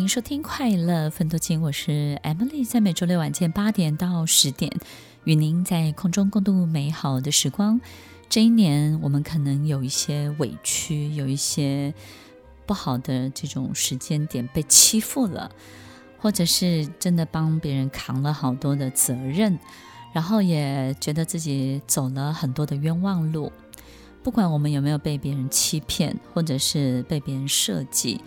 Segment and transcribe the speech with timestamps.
[0.00, 4.72] 您收听快乐分多金，我是 Emily，在每周六晚间八点到十点，
[5.24, 7.78] 与您在空中共度美好的时光。
[8.26, 11.92] 这一年，我们可能有一些委屈，有一些
[12.64, 15.50] 不好的这种时间点被欺负了，
[16.18, 19.58] 或者是真的帮别人扛了好多的责任，
[20.14, 23.52] 然后也觉得自己走了很多的冤枉路。
[24.22, 28.22] 不管我们有没有被别人欺骗，或者是被别人设计。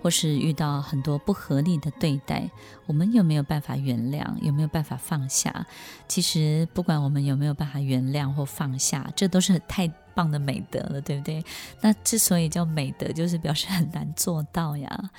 [0.00, 2.50] 或是遇到很多不合理的对待，
[2.86, 4.26] 我们有没有办法原谅？
[4.40, 5.66] 有没有办法放下？
[6.06, 11.44] 其实，不管我们有没有办法原谅或放下，这都是太棒的美德了，对不对？
[11.80, 15.10] 那之所以叫美德，就是表示很难做到呀。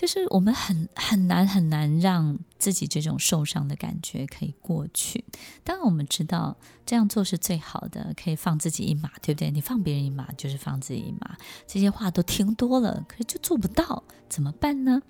[0.00, 5.22] 就是我们很很难很难让自己这种受伤的感觉可以过去。
[5.62, 9.50] 当然，我们知道这样做是最好的，可以放自己一马，对不对？
[9.50, 11.36] 你放别人一马，就是放自己一马。
[11.66, 15.02] 这些话都听多了，可是就做不到，怎么办呢？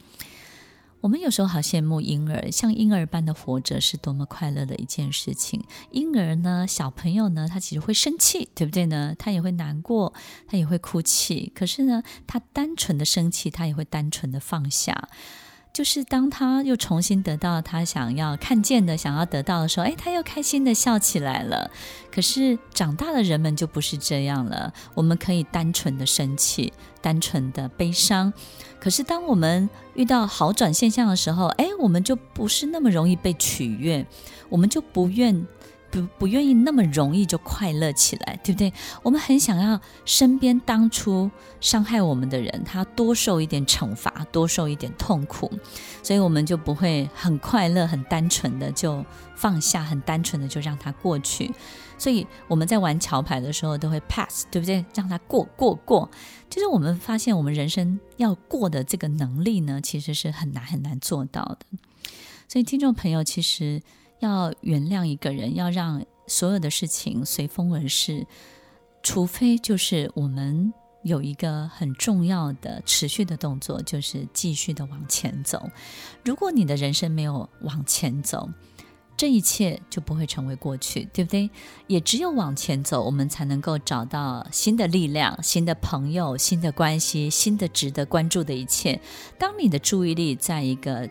[1.00, 5.64] 我们有时候好羡慕婴儿，像婴儿般的活着是多么快乐的一件事情。
[5.92, 9.14] 婴儿呢，小朋友呢，他其实会生气，对不对呢？
[9.18, 10.12] 他也会难过，
[10.46, 11.50] 他也会哭泣。
[11.54, 15.08] 可是呢，他单纯的生气，他也会单纯的放下。
[15.72, 21.70] 就是当他又重新得到他想要看见的、想要得到的时候，哎，他又开心的笑起来了。
[22.10, 24.72] 可是长大的人们就不是这样了。
[24.94, 28.32] 我们可以单纯的生气，单纯的悲伤。
[28.80, 34.04] 可是当我们遇到好转现象的时候，哎，我们就不是那么容易被取悦，
[34.48, 35.46] 我们就不愿。
[35.90, 38.72] 不不愿意那么容易就快乐起来，对不对？
[39.02, 45.50] 我们很想要身边当初伤害我们的人，他多受一点惩罚，多受一点痛苦，
[46.02, 51.52] 所以我们就不会很快乐、很单纯的就放下，很单纯的就让他过去。
[51.98, 54.84] 所以我们在玩桥牌的时候都会 pass，对不对？
[54.94, 56.08] 让他过过过。
[56.48, 61.66] 就是我们发现，我们人生要过的这个能力呢，其实是很难很难做到的。
[62.48, 63.82] 所以听众朋友，其实。
[64.20, 68.26] 要原谅一个人，要让所有的事情随风而逝，
[69.02, 70.72] 除非就是我们
[71.02, 75.68] 有一个很重要的持续的动作，就是继续的往前走。
[76.24, 78.48] 如果你的人生没有往前走，
[79.16, 81.50] 这一切就不会成为过去，对不对？
[81.86, 89.00] 也只有往前走，我们才能够找到新的力量、新的朋友、新的关系、新的值得关注的一切。
[89.38, 91.06] 当你的注意力在一个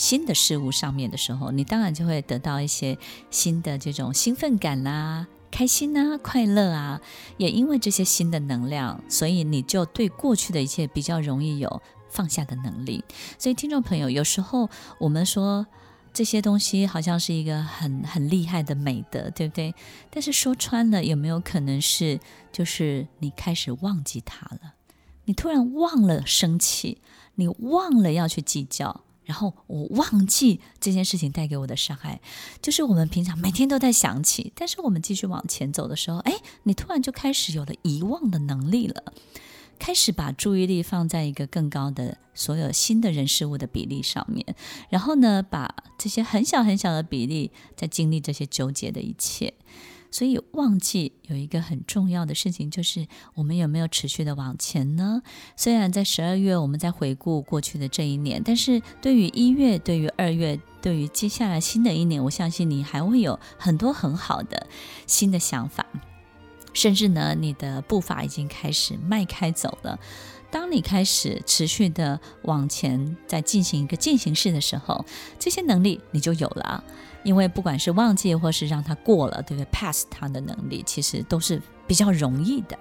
[0.00, 2.96] 新的事物上面的时候，你当然就会得到一些
[3.30, 6.98] 新的这种兴奋感啦、开心啊、快乐啊。
[7.36, 13.04] 也因为这些新的能量，所以你就对过去的一切比较容易有放下的能力。
[13.38, 15.66] 所以，听众朋友，有时候我们说
[16.14, 19.74] 这些东西好像是一个很很厉害的美德，对不对？
[20.08, 22.18] 但是说穿了，有没有可能是
[22.50, 24.72] 就是你开始忘记它了？
[25.26, 27.02] 你突然忘了生气，
[27.34, 29.04] 你忘了要去计较。
[29.30, 32.20] 然后我忘记这件事情带给我的伤害，
[32.60, 36.32] 就是我们平常每天都在想起，但是我们继续往前走的时候，哎，
[36.64, 39.12] 你突然就开始有了遗忘的能力了，
[39.78, 44.44] 开始把注意力放在一个更高的所有新的人事物的比例上面，
[44.88, 49.54] 然后呢，把这些很小很小的比例在经历这些纠结的一切。
[50.10, 55.22] 所以忘记有一个很重要的事情，就是我们有没有持续的往前呢？
[55.56, 64.66] 虽然在十二月我们在回顾过去的这一年，但是对于一月、对于二月、对于接下来新的一年，我相信你还会有很多很好的
[65.06, 65.86] 新的想法，
[66.72, 69.98] 甚至呢，你的步伐已经开始迈开走了。
[70.50, 75.04] 当你开始持续的往前，在进行一个进行式的时候，
[75.38, 76.82] 这些能力你就有了。
[77.22, 82.78] 因为不管是忘记或是让它过了，对不对？pass 它的能力其实都是比较容易的。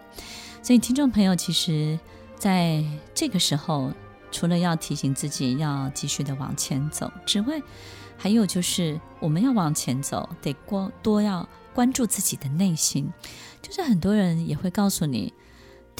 [0.61, 1.99] 所以听众朋友，其实
[2.37, 2.83] 在
[3.13, 3.91] 这个时候，
[4.31, 7.61] 除了要提醒自己要继续的往前走之外，
[8.17, 13.11] 还有就是我们要往前走，得过多要关注自己的内心。
[13.61, 15.33] 就是很多人也会告诉你，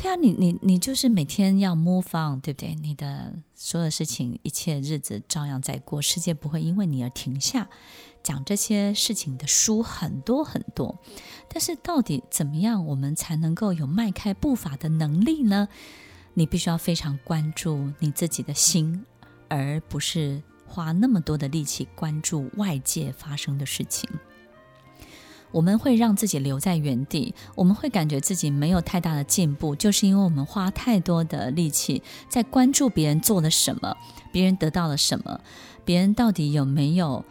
[0.02, 2.74] 对啊，你你你就是每天要 move on，对不对？
[2.76, 7.68] 你的所有事情，一切日子照样在过，世界不会因为你而停下。
[8.24, 10.98] 讲这些事情的书很多很多，
[11.50, 15.68] 但是到底怎么样我们才能够有迈开步伐的能力呢？
[16.34, 19.06] 你必须要非常关注你自己的心，
[19.50, 24.10] 而不是花那么多的力气关注外界发生的事情。
[25.52, 33.96] 我们会让自己留在原地，我们会感觉自己没有太大的进步，就是因为我们花太多的力气在关注别人做了什么，
[34.32, 35.40] 别人得到了什么，
[35.84, 37.24] 别人到底有没有。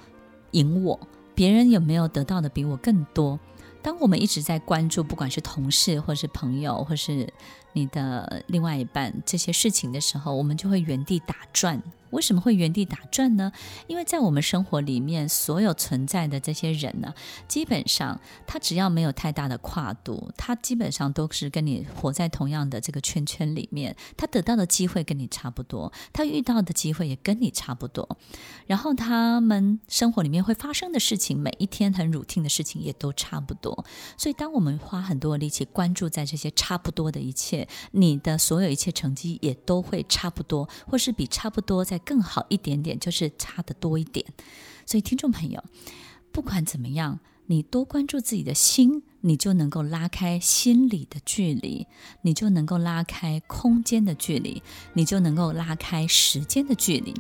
[0.53, 0.99] 赢我，
[1.35, 3.39] 别人有没有得到的比我更多？
[3.83, 7.31] 当我们一直在关注，不管是同事，或是朋友，或是
[7.75, 13.53] 你的另外一半这些事情的时候，我们就会原地打转，为什么会原地打转呢？
[13.87, 17.13] 因为在我们生活里面，所有存在的这些人呢，
[17.47, 28.19] 基本上他只要没有太大的跨度，他基本上都是跟你活在同样的这个圈圈里面，他得到的机会跟你差不多，他遇到的机会也跟你差不多，
[28.67, 33.85] 然后他们生活里面会发生的事情，每一天很 routine 的事情也都差不多。
[34.17, 41.98] 所以，当我们花很多力气关注在这些差不多的一切，你的所有一切成绩也都会差不多，或是比差不多在。
[41.99, 44.25] 更好一点点，就是差得多一点。
[44.87, 45.63] 所以，听众朋友，
[46.33, 51.87] 不管怎么样，你多关注自己的心，你就能够拉开心理的距离，
[52.23, 54.63] 你就能够拉开空间的距离，
[54.95, 57.15] 你就能够拉开时间的距离。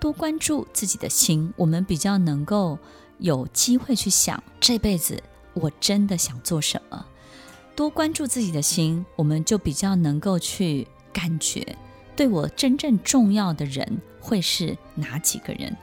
[0.00, 2.78] 多关注自己的心，我们比较能够
[3.18, 5.22] 有机会去想这辈子
[5.54, 7.06] 我真的想做什么。
[7.74, 11.76] 多关注自己的心，我们就比较能够去感觉。
[12.16, 15.76] 对我真正重要的人会是哪几个人？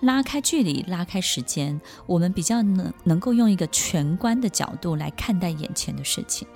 [0.00, 6.46] 拉开距离，拉开时间，我们比较能能够用一个全观的角度来看待眼前的事情。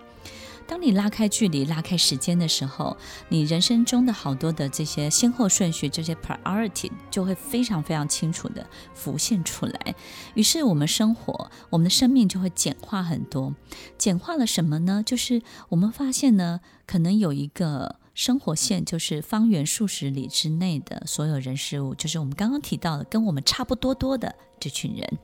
[0.67, 2.97] 当你拉开距离、拉开时间的时候，
[3.29, 9.94] 你人生中的好多的这些先后顺序、这些 priority 就会非常非常清楚地浮现出来。
[10.35, 13.55] 于是，我们生活、我们的生命就会简化很多。
[13.97, 15.03] 简化了什么呢？
[15.05, 15.41] 就是
[15.71, 18.00] 我们发现呢，可能有一个。
[18.20, 25.19] 生活线就是方圆数十里之内的所有人事物，就是我们刚刚提到的跟我们差不多多的这群人。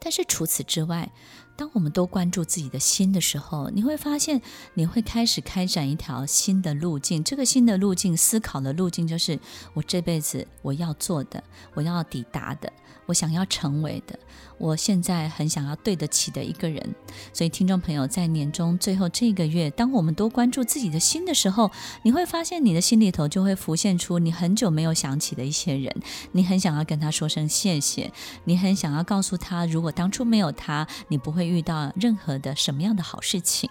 [0.00, 1.12] 但是除此之外，
[1.56, 4.42] 当我们都关注自己的心的时候，你会发现
[4.74, 7.24] 你会开始开展一条新的路径。
[7.24, 9.38] 这个新的路径，思考的路径，就是
[9.72, 11.42] 我这辈子我要做的，
[11.74, 12.70] 我要抵达的。
[13.06, 14.18] 我想要成为的，
[14.58, 16.94] 我现在很想要对得起的一个人。
[17.32, 21.70] 所以，听众朋友，在年终最后这个月，当我们都关注自己的心的时候，
[22.02, 25.94] 你会发现你的心里头就会浮现出你很久没有想起的一些人，
[26.32, 28.12] 你很想要跟他说声谢谢，
[28.42, 33.70] 你很想要告诉他，如果当初没有他，你不会遇到任何的什么样的好事情。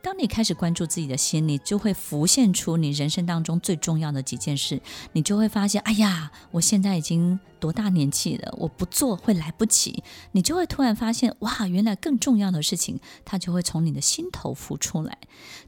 [0.00, 4.80] 当你开始关注自己的心，你就会浮现出你人生当中最重要的几件事，
[5.12, 10.02] 你就会发现，哎呀，我现在已经多大年纪了，我不做会来不及。
[10.32, 15.18] 你就会突然发现，哇，原来更重要的事情，它就会从你的心头浮出来。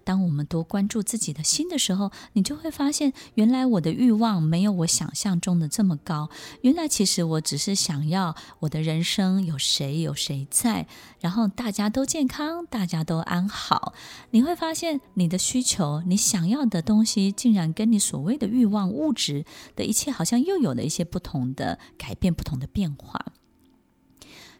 [0.05, 6.31] 当我们多关注自己的心的时候，你就会发现，原来我的欲望没有我想象中的这么高。
[6.63, 10.87] 原来其实我只是想要我的人生有谁有谁在，
[11.21, 13.93] 然后大家都健康，大家都安好。
[14.31, 19.45] 你会发现，你的需求，你想要的东西，竟然跟你所谓的欲望、物质
[19.75, 23.32] 的一切，好像又有了一些不同的改变、不同的变化。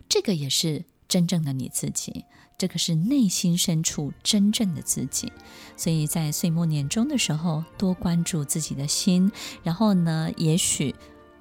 [0.08, 2.25] 这个也是真正的你自己，
[2.58, 5.32] 这个是内心深处真正的自己。
[5.76, 9.31] 所以在岁末年终的时候，多关注自己的心，
[9.62, 10.94] 然后呢，也许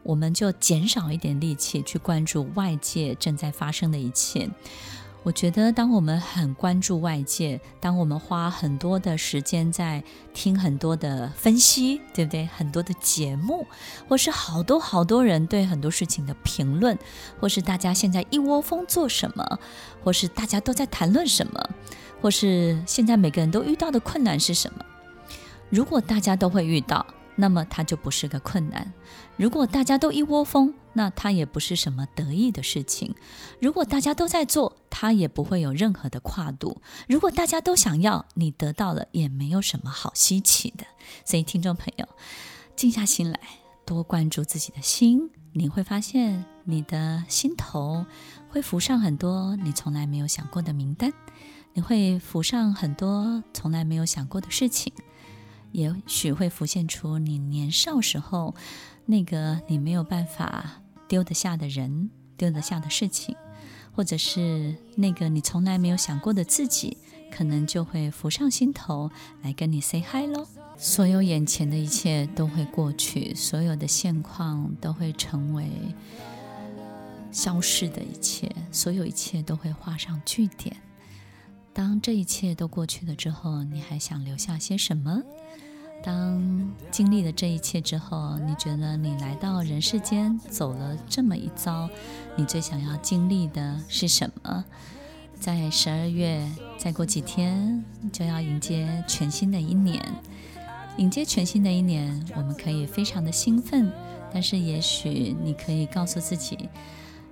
[0.03, 4.49] 我们就减少一点力气去关注外界正在发生的一切。
[5.21, 10.01] 我觉得，当我们很关注外界，当我们花很多的时间在
[10.33, 12.45] 听很多的分析，对不对？
[12.45, 13.67] 很多的节目，
[14.07, 16.97] 或是好多好多人对很多事情的评论，
[17.39, 19.59] 或是大家现在一窝蜂做什么，
[20.03, 21.69] 或是大家都在谈论什么，
[22.21, 24.85] 或是现在每个人都遇到的困难是什么？
[25.69, 27.05] 如果大家都会遇到。
[27.39, 28.91] 那么它就不是个困难。
[29.37, 33.15] 如果大家都一窝蜂，那它也不是什么得意的事情。
[33.61, 36.81] 如果大家都在做，它也不会有任何的跨度。
[37.07, 40.85] 如果大家都想要，你得到了也没有什么好稀奇的。
[41.23, 42.05] 所以，听众朋友，
[42.75, 43.39] 静下心来，
[43.85, 48.05] 多关注自己的心，你会发现你的心头
[48.49, 51.13] 会浮上很多你从来没有想过的名单，
[51.71, 54.91] 你会浮上很多从来没有想过的事情。
[55.71, 58.55] 也许会浮现出你年少时候
[59.05, 63.35] 那个你没有办法丢得下的人、丢得下的事情，
[63.91, 66.97] 或者是那个你从来没有想过的自己，
[67.31, 69.11] 可能就会浮上心头
[69.41, 70.47] 来跟你 say hi 喽。
[70.77, 75.67] 所有眼前的一切都会过去，所有的现况都会成为
[77.31, 80.77] 消逝的一切，所有一切都会画上句点。
[81.79, 85.23] 当这一切都过去了之后，你还想留下些什么？
[86.03, 91.89] 当经历了这一切之后，你觉得你来到人世间走了这么一遭，
[92.35, 94.65] 你最想要经历的是什么？
[95.39, 96.45] 在十二月
[96.77, 97.81] 再过几天
[98.11, 100.05] 就要迎接全新的一年，
[100.97, 103.89] 迎接全新的一年，我们可以非常的兴奋，
[104.33, 106.67] 但是也许你可以告诉自己，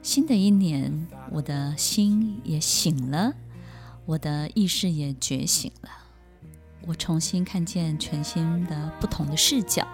[0.01, 3.33] 新的一年，我的心也醒了，
[4.07, 5.89] 我的意识也觉醒了。
[6.87, 9.85] 我重新看见全新的、不同的视角，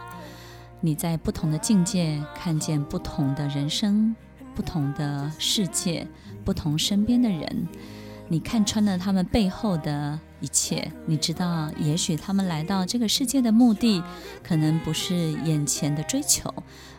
[0.79, 4.15] 你在不同的境界看见不同的人生、
[4.53, 6.07] 不同的世界、
[6.45, 7.67] 不同身边的人，
[8.27, 10.91] 你看穿了他们背后的一切。
[11.07, 14.03] 你知道，也许他们来到这个世界的目的，
[14.43, 16.53] 可能不是眼前的追求。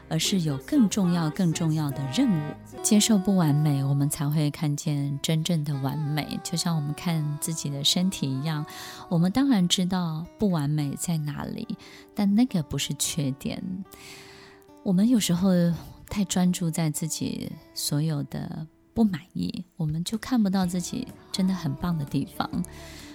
[0.08, 2.54] 而是有更重要、更重要的任务。
[2.82, 6.38] 接受不完美，我们才会看见真正的完美。
[6.42, 8.64] 就像我们看自己的身体一样，
[9.08, 11.66] 我们当然知道不完美在哪里，
[12.14, 13.62] 但那个不是缺点。
[14.82, 15.50] 我们有时候
[16.10, 22.48] 太专注在自己所有的不满意，我们就看不到自己真的很棒的地方。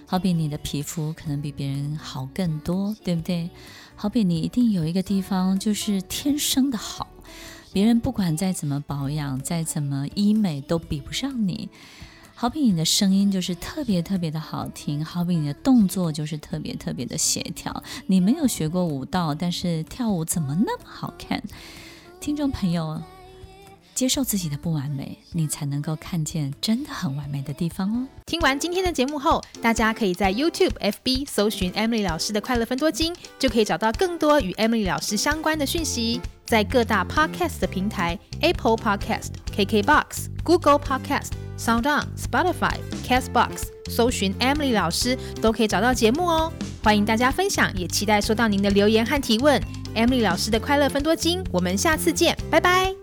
[0.05, 3.49] 好比你的皮肤可能比别人好更多，对不对？
[3.95, 7.07] 好比你一定有一个地方就是天生的好，
[7.71, 11.69] 别人不管再怎么保养、再怎么医美都比不上你。
[12.33, 17.83] 好比你的声音就是特别特别的好听，好比你的动作就是特别特别的协调。
[18.07, 21.43] 你没有学过舞蹈，但是跳舞怎么那么好看？
[22.19, 23.01] 听众朋友。
[23.99, 28.07] 接受自己的不完美，你才能够看见真的很完美的地方哦。
[28.25, 36.21] 听完今天的节目后，大家可以在 YouTube、FB 搜寻 Emily 老师的快乐分多金，就可以找到更多与 Emily 老师相关的讯息。
[36.45, 46.53] 在各大 Podcast 的平台，Apple Podcast、KKBox、Google Podcast、SoundOn、Spotify、Castbox，搜寻 Emily 老师都可以找到节目哦。
[46.81, 49.61] 欢迎大家分享，也期待收到您的留言和提问。
[49.93, 52.98] Emily 老师的快乐分多金，我们下次见，拜拜。